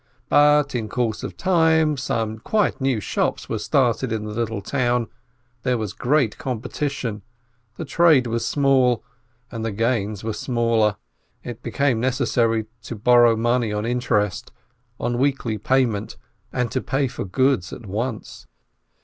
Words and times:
But 0.29 0.73
in 0.73 0.89
course 0.89 1.21
of 1.21 1.37
time 1.37 1.95
some 1.95 2.39
quite 2.39 2.81
new 2.81 2.99
shops 2.99 3.47
were 3.47 3.59
started 3.59 4.11
in 4.11 4.23
the 4.23 4.33
little 4.33 4.59
town, 4.63 5.05
there 5.61 5.77
was 5.77 5.93
great 5.93 6.39
competition, 6.39 7.21
the 7.77 7.85
trade 7.85 8.25
was 8.25 8.43
small, 8.43 9.03
and 9.51 9.63
the 9.63 9.71
gains 9.71 10.23
were 10.23 10.33
smaller, 10.33 10.95
it 11.43 11.61
became 11.61 12.01
neces 12.01 12.29
sary 12.29 12.65
to 12.81 12.95
borrow 12.95 13.35
money 13.35 13.71
on 13.71 13.85
interest, 13.85 14.51
on 14.99 15.19
weekly 15.19 15.59
payment, 15.59 16.17
and 16.51 16.71
to 16.71 16.81
pay 16.81 17.07
for 17.07 17.23
goods 17.23 17.71
at 17.71 17.85
once. 17.85 18.47